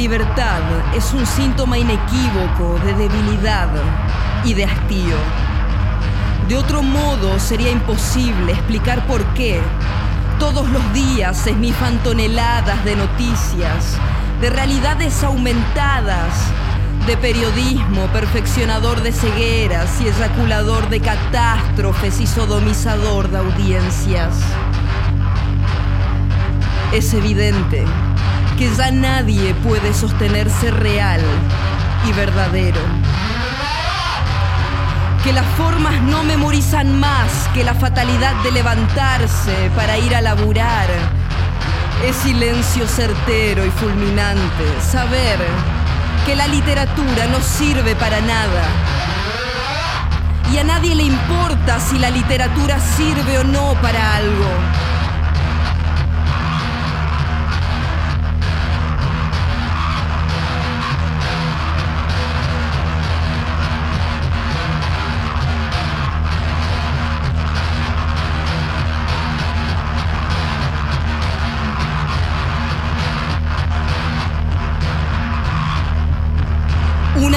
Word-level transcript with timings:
libertad 0.00 0.62
es 0.96 1.12
un 1.12 1.26
síntoma 1.26 1.76
inequívoco 1.76 2.78
de 2.86 2.94
debilidad 2.94 3.68
y 4.44 4.54
de 4.54 4.64
hastío. 4.64 5.16
De 6.48 6.56
otro 6.56 6.82
modo 6.82 7.38
sería 7.38 7.70
imposible 7.70 8.52
explicar 8.52 9.06
por 9.06 9.22
qué 9.34 9.60
todos 10.38 10.70
los 10.70 10.94
días 10.94 11.36
se 11.36 11.50
esnifan 11.50 12.02
toneladas 12.02 12.82
de 12.82 12.96
noticias, 12.96 13.98
de 14.40 14.48
realidades 14.48 15.22
aumentadas, 15.22 16.32
de 17.06 17.18
periodismo 17.18 18.06
perfeccionador 18.06 19.02
de 19.02 19.12
cegueras 19.12 20.00
y 20.00 20.08
eyaculador 20.08 20.88
de 20.88 21.00
catástrofes 21.00 22.22
y 22.22 22.26
sodomizador 22.26 23.28
de 23.28 23.36
audiencias. 23.36 24.34
Es 26.90 27.12
evidente 27.12 27.84
que 28.60 28.70
ya 28.76 28.90
nadie 28.90 29.54
puede 29.54 29.94
sostenerse 29.94 30.70
real 30.70 31.22
y 32.06 32.12
verdadero. 32.12 32.82
Que 35.24 35.32
las 35.32 35.46
formas 35.56 35.98
no 36.02 36.22
memorizan 36.24 37.00
más 37.00 37.48
que 37.54 37.64
la 37.64 37.72
fatalidad 37.72 38.34
de 38.42 38.52
levantarse 38.52 39.70
para 39.74 39.96
ir 39.96 40.14
a 40.14 40.20
laburar. 40.20 40.88
Es 42.04 42.16
silencio 42.16 42.86
certero 42.86 43.64
y 43.64 43.70
fulminante 43.70 44.66
saber 44.82 45.38
que 46.26 46.36
la 46.36 46.46
literatura 46.46 47.28
no 47.28 47.40
sirve 47.40 47.96
para 47.96 48.20
nada. 48.20 48.62
Y 50.52 50.58
a 50.58 50.64
nadie 50.64 50.94
le 50.94 51.04
importa 51.04 51.80
si 51.80 51.98
la 51.98 52.10
literatura 52.10 52.78
sirve 52.78 53.38
o 53.38 53.44
no 53.44 53.72
para 53.80 54.16
algo. 54.16 54.89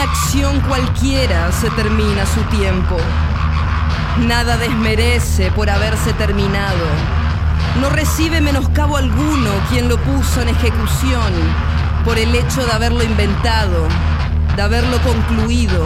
Acción 0.03 0.59
cualquiera 0.68 1.50
se 1.53 1.69
termina 1.69 2.25
su 2.25 2.41
tiempo. 2.58 2.98
Nada 4.28 4.57
desmerece 4.57 5.50
por 5.51 5.69
haberse 5.69 6.12
terminado. 6.12 6.86
No 7.80 7.89
recibe 7.89 8.42
menoscabo 8.42 8.98
alguno 8.98 9.50
quien 9.69 9.88
lo 9.88 9.98
puso 9.98 10.42
en 10.42 10.50
ejecución 10.50 11.31
por 12.04 12.18
el 12.18 12.36
hecho 12.36 12.66
de 12.66 12.74
haberlo 12.74 13.01
inventado, 13.01 13.88
de 14.57 14.62
haberlo 14.62 14.98
concluido, 15.04 15.86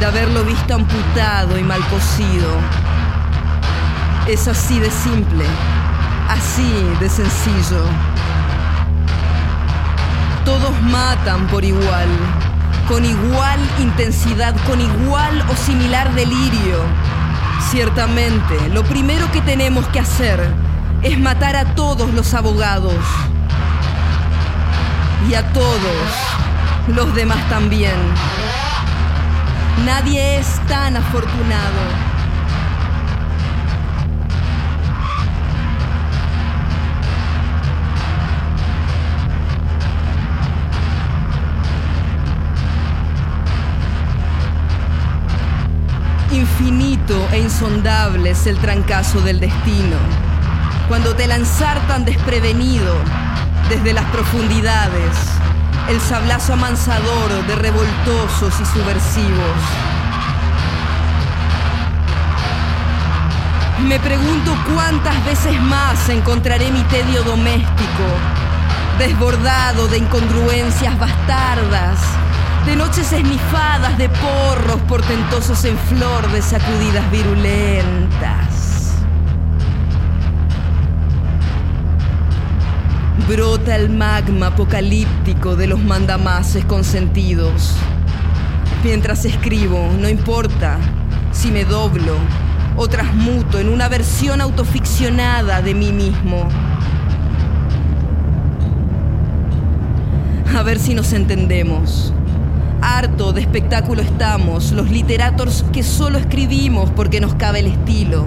de 0.00 0.06
haberlo 0.06 0.42
visto 0.44 0.74
amputado 0.74 1.58
y 1.58 1.62
mal 1.62 1.86
cosido. 1.88 2.48
Es 4.26 4.48
así 4.48 4.80
de 4.80 4.90
simple, 4.90 5.44
así 6.30 6.72
de 6.98 7.10
sencillo. 7.10 7.84
Todos 10.46 10.80
matan 10.80 11.46
por 11.48 11.62
igual 11.62 12.08
con 12.88 13.04
igual 13.04 13.60
intensidad, 13.80 14.54
con 14.66 14.80
igual 14.80 15.44
o 15.50 15.56
similar 15.56 16.12
delirio. 16.14 16.78
Ciertamente, 17.70 18.68
lo 18.68 18.84
primero 18.84 19.30
que 19.32 19.40
tenemos 19.40 19.86
que 19.88 20.00
hacer 20.00 20.40
es 21.02 21.18
matar 21.18 21.56
a 21.56 21.74
todos 21.74 22.12
los 22.12 22.34
abogados 22.34 22.94
y 25.28 25.34
a 25.34 25.52
todos 25.52 25.78
los 26.88 27.14
demás 27.14 27.48
también. 27.48 27.96
Nadie 29.84 30.38
es 30.38 30.46
tan 30.66 30.96
afortunado. 30.96 32.13
Infinito 46.56 47.28
e 47.32 47.40
insondable 47.40 48.30
es 48.30 48.46
el 48.46 48.56
trancazo 48.58 49.20
del 49.20 49.40
destino. 49.40 49.96
Cuando 50.86 51.16
te 51.16 51.26
lanzar 51.26 51.84
tan 51.88 52.04
desprevenido 52.04 52.94
desde 53.68 53.92
las 53.92 54.04
profundidades, 54.12 55.16
el 55.88 56.00
sablazo 56.00 56.52
amansador 56.52 57.44
de 57.48 57.56
revoltosos 57.56 58.54
y 58.60 58.64
subversivos. 58.66 59.58
Me 63.88 63.98
pregunto 63.98 64.56
cuántas 64.72 65.24
veces 65.24 65.60
más 65.60 66.08
encontraré 66.08 66.70
mi 66.70 66.82
tedio 66.82 67.24
doméstico, 67.24 68.04
desbordado 69.00 69.88
de 69.88 69.98
incongruencias 69.98 70.96
bastardas 71.00 71.98
de 72.66 72.76
noches 72.76 73.12
esnifadas 73.12 73.98
de 73.98 74.08
porros 74.08 74.80
portentosos 74.88 75.64
en 75.66 75.76
flor 75.76 76.30
de 76.32 76.40
sacudidas 76.40 77.10
virulentas. 77.10 78.94
Brota 83.28 83.76
el 83.76 83.90
magma 83.90 84.48
apocalíptico 84.48 85.56
de 85.56 85.66
los 85.66 85.78
mandamases 85.80 86.64
consentidos. 86.64 87.74
Mientras 88.82 89.26
escribo, 89.26 89.90
no 89.98 90.08
importa 90.08 90.78
si 91.32 91.50
me 91.50 91.64
doblo 91.64 92.16
o 92.76 92.88
transmuto 92.88 93.58
en 93.58 93.68
una 93.68 93.88
versión 93.88 94.40
autoficcionada 94.40 95.60
de 95.60 95.74
mí 95.74 95.92
mismo. 95.92 96.48
A 100.56 100.62
ver 100.62 100.78
si 100.78 100.94
nos 100.94 101.12
entendemos. 101.12 102.14
Harto 102.86 103.32
de 103.32 103.40
espectáculo 103.40 104.02
estamos, 104.02 104.72
los 104.72 104.90
literatos 104.90 105.64
que 105.72 105.82
solo 105.82 106.18
escribimos 106.18 106.90
porque 106.90 107.18
nos 107.18 107.34
cabe 107.34 107.60
el 107.60 107.68
estilo. 107.68 108.26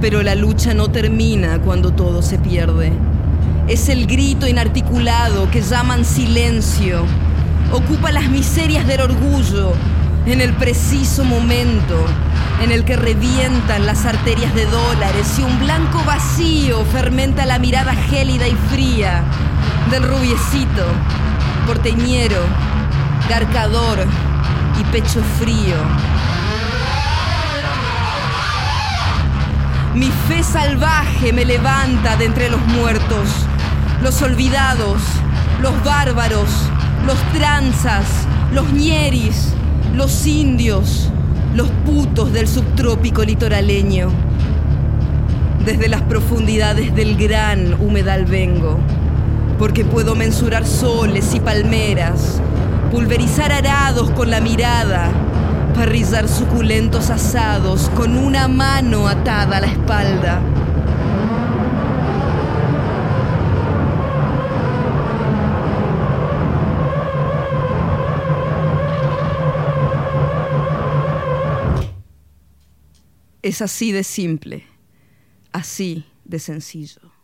Pero 0.00 0.22
la 0.22 0.36
lucha 0.36 0.74
no 0.74 0.92
termina 0.92 1.58
cuando 1.58 1.92
todo 1.92 2.22
se 2.22 2.38
pierde. 2.38 2.92
Es 3.66 3.88
el 3.88 4.06
grito 4.06 4.46
inarticulado 4.46 5.50
que 5.50 5.60
llaman 5.60 6.04
silencio. 6.04 7.04
Ocupa 7.72 8.12
las 8.12 8.30
miserias 8.30 8.86
del 8.86 9.00
orgullo 9.00 9.72
en 10.24 10.40
el 10.40 10.52
preciso 10.52 11.24
momento 11.24 11.96
en 12.62 12.70
el 12.70 12.84
que 12.84 12.94
revientan 12.94 13.86
las 13.86 14.06
arterias 14.06 14.54
de 14.54 14.66
dólares 14.66 15.36
y 15.36 15.42
un 15.42 15.58
blanco 15.58 16.00
vacío 16.06 16.84
fermenta 16.84 17.44
la 17.44 17.58
mirada 17.58 17.92
gélida 17.92 18.46
y 18.46 18.54
fría 18.70 19.24
del 19.90 20.04
rubiecito, 20.04 20.84
porteñero, 21.66 22.38
carcador 23.28 23.98
y 24.80 24.84
pecho 24.84 25.22
frío. 25.38 25.76
Mi 29.94 30.10
fe 30.28 30.42
salvaje 30.42 31.32
me 31.32 31.44
levanta 31.44 32.16
de 32.16 32.26
entre 32.26 32.48
los 32.48 32.60
muertos, 32.68 33.28
los 34.02 34.22
olvidados, 34.22 35.02
los 35.60 35.82
bárbaros, 35.84 36.48
los 37.06 37.18
tranzas, 37.32 38.06
los 38.52 38.72
ñeris, 38.72 39.52
los 39.94 40.26
indios, 40.26 41.10
los 41.54 41.68
putos 41.84 42.32
del 42.32 42.46
subtrópico 42.46 43.24
litoraleño. 43.24 44.10
Desde 45.64 45.88
las 45.88 46.02
profundidades 46.02 46.94
del 46.94 47.16
gran 47.16 47.74
humedal 47.80 48.24
vengo, 48.24 48.78
porque 49.58 49.84
puedo 49.84 50.14
mensurar 50.14 50.64
soles 50.66 51.34
y 51.34 51.40
palmeras, 51.40 52.40
pulverizar 52.90 53.52
arados 53.52 54.10
con 54.10 54.30
la 54.30 54.40
mirada, 54.40 55.12
parrizar 55.74 56.28
suculentos 56.28 57.08
asados 57.10 57.88
con 57.90 58.18
una 58.18 58.48
mano 58.48 59.06
atada 59.06 59.58
a 59.58 59.60
la 59.60 59.66
espalda. 59.68 60.42
Es 73.42 73.62
así 73.62 73.92
de 73.92 74.04
simple, 74.04 74.66
así 75.52 76.04
de 76.24 76.38
sencillo. 76.38 77.19